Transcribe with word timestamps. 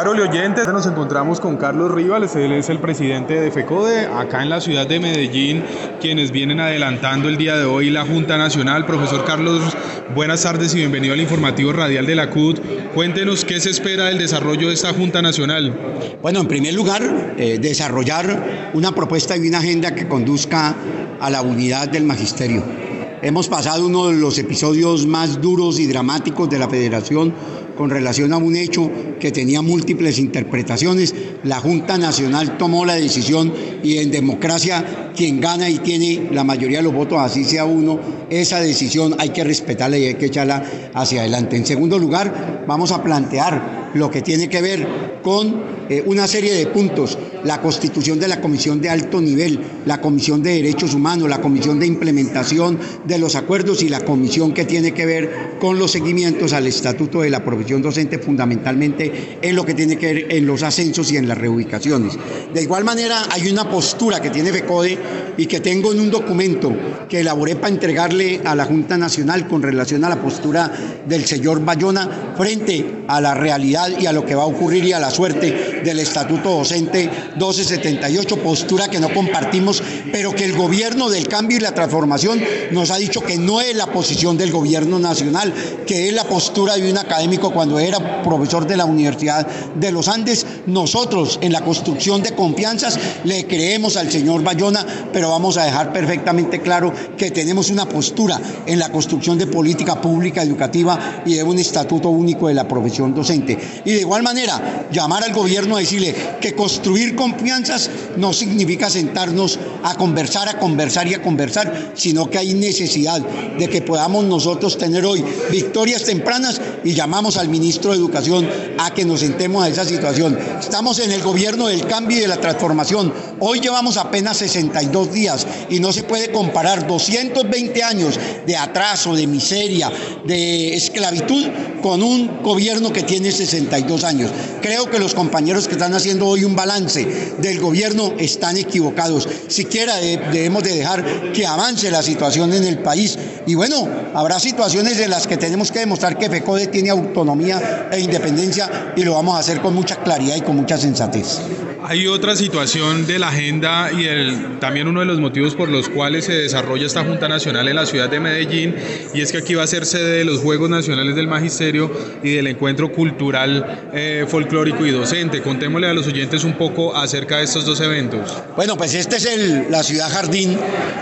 Carol 0.00 0.18
y 0.18 0.22
oyentes, 0.22 0.66
nos 0.66 0.86
encontramos 0.86 1.40
con 1.40 1.58
Carlos 1.58 1.90
Rivas, 1.90 2.34
él 2.34 2.52
es 2.52 2.70
el 2.70 2.78
presidente 2.78 3.38
de 3.38 3.50
FECODE, 3.50 4.06
acá 4.06 4.42
en 4.42 4.48
la 4.48 4.62
ciudad 4.62 4.86
de 4.86 4.98
Medellín, 4.98 5.62
quienes 6.00 6.30
vienen 6.30 6.58
adelantando 6.58 7.28
el 7.28 7.36
día 7.36 7.58
de 7.58 7.66
hoy 7.66 7.90
la 7.90 8.06
Junta 8.06 8.38
Nacional. 8.38 8.86
Profesor 8.86 9.26
Carlos, 9.26 9.76
buenas 10.14 10.42
tardes 10.42 10.72
y 10.72 10.78
bienvenido 10.78 11.12
al 11.12 11.20
informativo 11.20 11.74
radial 11.74 12.06
de 12.06 12.14
la 12.14 12.30
CUT. 12.30 12.60
Cuéntenos 12.94 13.44
qué 13.44 13.60
se 13.60 13.68
espera 13.68 14.06
del 14.06 14.16
desarrollo 14.16 14.68
de 14.68 14.72
esta 14.72 14.94
Junta 14.94 15.20
Nacional. 15.20 15.78
Bueno, 16.22 16.40
en 16.40 16.48
primer 16.48 16.72
lugar, 16.72 17.34
eh, 17.36 17.58
desarrollar 17.60 18.70
una 18.72 18.94
propuesta 18.94 19.36
y 19.36 19.48
una 19.48 19.58
agenda 19.58 19.94
que 19.94 20.08
conduzca 20.08 20.76
a 21.20 21.28
la 21.28 21.42
unidad 21.42 21.90
del 21.90 22.04
magisterio. 22.04 22.89
Hemos 23.22 23.48
pasado 23.48 23.86
uno 23.86 24.08
de 24.08 24.14
los 24.14 24.38
episodios 24.38 25.06
más 25.06 25.42
duros 25.42 25.78
y 25.78 25.86
dramáticos 25.86 26.48
de 26.48 26.58
la 26.58 26.70
federación 26.70 27.34
con 27.76 27.90
relación 27.90 28.32
a 28.32 28.38
un 28.38 28.56
hecho 28.56 28.90
que 29.20 29.30
tenía 29.30 29.60
múltiples 29.60 30.18
interpretaciones. 30.18 31.14
La 31.44 31.60
Junta 31.60 31.98
Nacional 31.98 32.56
tomó 32.56 32.86
la 32.86 32.94
decisión 32.94 33.52
y 33.82 33.98
en 33.98 34.10
democracia 34.10 35.12
quien 35.14 35.38
gana 35.38 35.68
y 35.68 35.80
tiene 35.80 36.30
la 36.32 36.44
mayoría 36.44 36.78
de 36.78 36.84
los 36.84 36.94
votos, 36.94 37.18
así 37.20 37.44
sea 37.44 37.66
uno, 37.66 38.00
esa 38.30 38.58
decisión 38.60 39.14
hay 39.18 39.28
que 39.30 39.44
respetarla 39.44 39.98
y 39.98 40.06
hay 40.06 40.14
que 40.14 40.26
echarla 40.26 40.62
hacia 40.94 41.20
adelante. 41.20 41.58
En 41.58 41.66
segundo 41.66 41.98
lugar, 41.98 42.64
vamos 42.66 42.90
a 42.90 43.02
plantear 43.02 43.90
lo 43.92 44.10
que 44.10 44.22
tiene 44.22 44.48
que 44.48 44.62
ver 44.62 44.88
con 45.22 45.62
eh, 45.90 46.02
una 46.06 46.26
serie 46.26 46.54
de 46.54 46.66
puntos, 46.68 47.18
la 47.44 47.60
constitución 47.60 48.18
de 48.18 48.28
la 48.28 48.40
Comisión 48.40 48.80
de 48.80 48.90
Alto 48.90 49.20
Nivel, 49.20 49.60
la 49.86 50.00
Comisión 50.00 50.42
de 50.42 50.54
Derechos 50.54 50.94
Humanos, 50.94 51.28
la 51.28 51.40
Comisión 51.40 51.78
de 51.78 51.86
Implementación 51.86 52.78
de 53.06 53.18
los 53.18 53.34
Acuerdos 53.34 53.82
y 53.82 53.88
la 53.88 54.04
Comisión 54.04 54.52
que 54.52 54.64
tiene 54.64 54.92
que 54.92 55.06
ver 55.06 55.58
con 55.60 55.78
los 55.78 55.90
seguimientos 55.90 56.52
al 56.52 56.66
Estatuto 56.66 57.22
de 57.22 57.30
la 57.30 57.44
Profesión 57.44 57.82
Docente, 57.82 58.18
fundamentalmente 58.18 59.38
en 59.42 59.56
lo 59.56 59.64
que 59.64 59.74
tiene 59.74 59.96
que 59.96 60.14
ver 60.14 60.26
en 60.30 60.46
los 60.46 60.62
ascensos 60.62 61.10
y 61.12 61.16
en 61.16 61.28
las 61.28 61.38
reubicaciones. 61.38 62.18
De 62.52 62.62
igual 62.62 62.84
manera, 62.84 63.22
hay 63.30 63.50
una 63.50 63.68
postura 63.68 64.20
que 64.20 64.30
tiene 64.30 64.52
FECODE 64.52 64.98
y 65.36 65.46
que 65.46 65.60
tengo 65.60 65.92
en 65.92 66.00
un 66.00 66.10
documento 66.10 66.74
que 67.08 67.20
elaboré 67.20 67.56
para 67.56 67.72
entregarle 67.72 68.40
a 68.44 68.54
la 68.54 68.64
Junta 68.64 68.96
Nacional 68.96 69.48
con 69.48 69.62
relación 69.62 70.04
a 70.04 70.08
la 70.08 70.20
postura 70.20 70.70
del 71.06 71.24
señor 71.24 71.64
Bayona 71.64 72.34
frente 72.36 73.04
a 73.08 73.20
la 73.20 73.34
realidad 73.34 73.88
y 73.98 74.06
a 74.06 74.12
lo 74.12 74.24
que 74.24 74.34
va 74.34 74.42
a 74.42 74.46
ocurrir 74.46 74.84
y 74.84 74.92
a 74.92 75.00
la 75.00 75.10
suerte 75.10 75.80
del 75.84 75.98
Estatuto 75.98 76.50
Docente 76.50 77.10
1278, 77.36 78.36
postura 78.36 78.88
que 78.88 79.00
no 79.00 79.12
compartimos, 79.12 79.82
pero 80.12 80.34
que 80.34 80.44
el 80.44 80.56
gobierno 80.56 81.08
del 81.08 81.28
cambio 81.28 81.56
y 81.56 81.60
la 81.60 81.74
transformación 81.74 82.40
nos 82.70 82.90
ha 82.90 82.96
dicho 82.96 83.20
que 83.20 83.38
no 83.38 83.60
es 83.60 83.74
la 83.76 83.86
posición 83.86 84.36
del 84.36 84.50
gobierno 84.50 84.98
nacional, 84.98 85.52
que 85.86 86.08
es 86.08 86.14
la 86.14 86.24
postura 86.24 86.76
de 86.76 86.90
un 86.90 86.98
académico 86.98 87.50
cuando 87.52 87.78
era 87.78 88.22
profesor 88.22 88.66
de 88.66 88.76
la 88.76 88.84
Universidad 88.84 89.46
de 89.74 89.92
los 89.92 90.08
Andes. 90.08 90.46
Nosotros 90.66 91.38
en 91.42 91.52
la 91.52 91.62
construcción 91.62 92.22
de 92.22 92.34
confianzas 92.34 92.98
le 93.24 93.46
creemos 93.46 93.96
al 93.96 94.10
señor 94.10 94.42
Bayona, 94.42 94.84
pero 95.12 95.30
vamos 95.30 95.56
a 95.56 95.64
dejar 95.64 95.92
perfectamente 95.92 96.60
claro 96.60 96.92
que 97.16 97.30
tenemos 97.30 97.70
una 97.70 97.88
postura 97.88 98.40
en 98.66 98.78
la 98.78 98.90
construcción 98.90 99.38
de 99.38 99.46
política 99.46 100.00
pública 100.00 100.42
educativa 100.42 101.22
y 101.24 101.34
de 101.34 101.42
un 101.42 101.58
estatuto 101.58 102.08
único 102.08 102.48
de 102.48 102.54
la 102.54 102.66
profesión 102.66 103.14
docente. 103.14 103.58
Y 103.84 103.92
de 103.92 104.00
igual 104.00 104.22
manera, 104.22 104.86
llamar 104.92 105.24
al 105.24 105.32
gobierno 105.32 105.76
a 105.76 105.80
decirle 105.80 106.14
que 106.40 106.54
construir 106.54 107.14
confianzas 107.20 107.90
no 108.16 108.32
significa 108.32 108.88
sentarnos 108.88 109.58
a 109.82 109.94
conversar, 109.94 110.48
a 110.48 110.58
conversar 110.58 111.06
y 111.06 111.12
a 111.12 111.20
conversar, 111.20 111.92
sino 111.94 112.30
que 112.30 112.38
hay 112.38 112.54
necesidad 112.54 113.20
de 113.20 113.68
que 113.68 113.82
podamos 113.82 114.24
nosotros 114.24 114.78
tener 114.78 115.04
hoy 115.04 115.22
victorias 115.50 116.04
tempranas 116.04 116.58
y 116.82 116.94
llamamos 116.94 117.36
al 117.36 117.50
ministro 117.50 117.90
de 117.90 117.98
Educación 117.98 118.48
a 118.78 118.94
que 118.94 119.04
nos 119.04 119.20
sentemos 119.20 119.62
a 119.62 119.68
esa 119.68 119.84
situación. 119.84 120.38
Estamos 120.58 120.98
en 121.00 121.12
el 121.12 121.20
gobierno 121.20 121.66
del 121.66 121.86
cambio 121.86 122.16
y 122.16 122.20
de 122.20 122.28
la 122.28 122.40
transformación. 122.40 123.12
Hoy 123.42 123.60
llevamos 123.60 123.96
apenas 123.96 124.36
62 124.36 125.12
días 125.12 125.46
y 125.70 125.80
no 125.80 125.94
se 125.94 126.02
puede 126.02 126.30
comparar 126.30 126.86
220 126.86 127.82
años 127.82 128.20
de 128.46 128.54
atraso, 128.54 129.14
de 129.14 129.26
miseria, 129.26 129.90
de 130.26 130.74
esclavitud 130.74 131.46
con 131.82 132.02
un 132.02 132.42
gobierno 132.42 132.92
que 132.92 133.02
tiene 133.02 133.32
62 133.32 134.04
años. 134.04 134.30
Creo 134.60 134.90
que 134.90 134.98
los 134.98 135.14
compañeros 135.14 135.66
que 135.66 135.72
están 135.72 135.94
haciendo 135.94 136.26
hoy 136.26 136.44
un 136.44 136.54
balance 136.54 137.34
del 137.38 137.60
gobierno 137.60 138.12
están 138.18 138.58
equivocados. 138.58 139.26
Siquiera 139.48 139.96
debemos 139.96 140.62
de 140.62 140.76
dejar 140.76 141.32
que 141.32 141.46
avance 141.46 141.90
la 141.90 142.02
situación 142.02 142.52
en 142.52 142.64
el 142.64 142.80
país. 142.80 143.18
Y 143.50 143.56
bueno, 143.56 143.88
habrá 144.14 144.38
situaciones 144.38 145.00
en 145.00 145.10
las 145.10 145.26
que 145.26 145.36
tenemos 145.36 145.72
que 145.72 145.80
demostrar 145.80 146.16
que 146.16 146.30
FECODE 146.30 146.68
tiene 146.68 146.90
autonomía 146.90 147.88
e 147.90 147.98
independencia 147.98 148.92
y 148.94 149.02
lo 149.02 149.14
vamos 149.14 149.34
a 149.34 149.40
hacer 149.40 149.60
con 149.60 149.74
mucha 149.74 149.96
claridad 149.96 150.36
y 150.36 150.42
con 150.42 150.54
mucha 150.54 150.78
sensatez. 150.78 151.40
Hay 151.82 152.06
otra 152.06 152.36
situación 152.36 153.06
de 153.06 153.18
la 153.18 153.28
agenda 153.28 153.90
y 153.90 154.04
el, 154.04 154.60
también 154.60 154.86
uno 154.86 155.00
de 155.00 155.06
los 155.06 155.18
motivos 155.18 155.56
por 155.56 155.68
los 155.68 155.88
cuales 155.88 156.26
se 156.26 156.34
desarrolla 156.34 156.86
esta 156.86 157.04
Junta 157.04 157.26
Nacional 157.26 157.66
en 157.66 157.74
la 157.74 157.86
ciudad 157.86 158.08
de 158.08 158.20
Medellín 158.20 158.76
y 159.14 159.22
es 159.22 159.32
que 159.32 159.38
aquí 159.38 159.54
va 159.54 159.64
a 159.64 159.66
ser 159.66 159.86
sede 159.86 160.18
de 160.18 160.24
los 160.24 160.40
Juegos 160.40 160.70
Nacionales 160.70 161.16
del 161.16 161.26
Magisterio 161.26 161.90
y 162.22 162.34
del 162.34 162.46
Encuentro 162.46 162.92
Cultural 162.92 163.88
eh, 163.92 164.26
Folclórico 164.28 164.86
y 164.86 164.92
Docente. 164.92 165.42
Contémosle 165.42 165.88
a 165.88 165.94
los 165.94 166.06
oyentes 166.06 166.44
un 166.44 166.52
poco 166.52 166.94
acerca 166.94 167.38
de 167.38 167.44
estos 167.44 167.64
dos 167.64 167.80
eventos. 167.80 168.36
Bueno, 168.54 168.76
pues 168.76 168.94
este 168.94 169.16
es 169.16 169.24
el, 169.24 169.70
la 169.70 169.82
ciudad 169.82 170.10
jardín. 170.10 170.58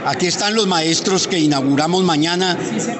Aquí 0.06 0.26
están 0.26 0.54
los 0.54 0.69
maestros 0.69 1.26
que 1.26 1.38
inauguramos 1.38 2.04
mañana 2.04 2.38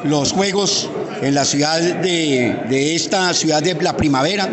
los 0.04 0.32
Juegos 0.32 0.88
en 1.22 1.34
la 1.34 1.44
ciudad 1.44 1.81
de, 1.81 2.94
esta 2.94 3.32
ciudad 3.34 3.62
de 3.62 3.75
la 3.75 3.97
primavera. 3.97 4.49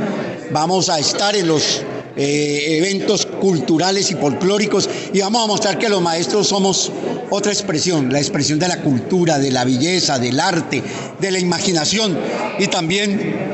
Vamos 0.51 0.89
a 0.89 0.99
estar 0.99 1.35
en 1.35 1.47
los 1.47 1.81
eh, 2.15 2.77
eventos 2.77 3.25
culturales 3.25 4.09
y 4.11 4.15
folclóricos 4.15 4.89
y 5.13 5.19
vamos 5.19 5.43
a 5.43 5.47
mostrar 5.47 5.77
que 5.77 5.89
los 5.89 6.01
maestros 6.01 6.47
somos 6.47 6.91
otra 7.29 7.51
expresión, 7.51 8.11
la 8.11 8.19
expresión 8.19 8.59
de 8.59 8.67
la 8.67 8.81
cultura, 8.81 9.39
de 9.39 9.51
la 9.51 9.65
belleza, 9.65 10.19
del 10.19 10.39
arte, 10.39 10.81
de 11.19 11.31
la 11.31 11.39
imaginación 11.39 12.17
y 12.59 12.67
también 12.67 13.44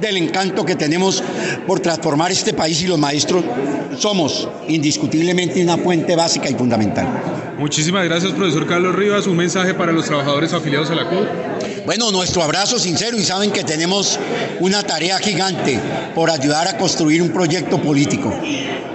del 0.00 0.16
encanto 0.16 0.64
que 0.64 0.76
tenemos 0.76 1.22
por 1.66 1.80
transformar 1.80 2.32
este 2.32 2.52
país 2.54 2.82
y 2.82 2.86
los 2.86 2.98
maestros 2.98 3.44
somos 3.98 4.48
indiscutiblemente 4.68 5.62
una 5.62 5.76
fuente 5.76 6.16
básica 6.16 6.50
y 6.50 6.54
fundamental. 6.54 7.06
Muchísimas 7.58 8.04
gracias, 8.04 8.32
profesor 8.32 8.66
Carlos 8.66 8.94
Rivas. 8.94 9.26
Un 9.26 9.36
mensaje 9.36 9.74
para 9.74 9.92
los 9.92 10.06
trabajadores 10.06 10.52
afiliados 10.52 10.90
a 10.90 10.94
la 10.94 11.08
CUT. 11.08 11.26
Bueno, 11.86 12.10
nuestro 12.10 12.42
abrazo 12.42 12.78
sincero 12.78 13.16
y 13.18 13.22
saben 13.22 13.52
que 13.52 13.62
tenemos 13.62 14.18
una 14.60 14.82
tarea 14.82 15.18
gigante 15.18 15.78
por 16.14 16.30
ayudar 16.30 16.66
a 16.66 16.76
construir 16.78 17.22
un 17.22 17.30
proyecto 17.30 17.80
político. 17.80 18.32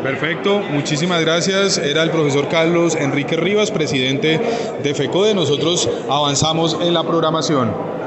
Perfecto, 0.04 0.60
muchísimas 0.60 1.22
gracias. 1.22 1.78
Era 1.78 2.04
el 2.04 2.10
profesor 2.10 2.48
Carlos 2.50 2.96
Enrique 2.96 3.36
Rivas, 3.36 3.70
presidente 3.70 4.40
de 4.82 4.94
FECODE. 4.94 5.36
Nosotros 5.36 5.90
avanzamos 6.10 6.78
en 6.82 6.94
la 6.94 7.04
programación. 7.04 7.99